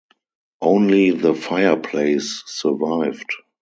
Only 0.63 1.11
the 1.11 1.35
fireplace 1.35 2.41
survived. 2.47 3.31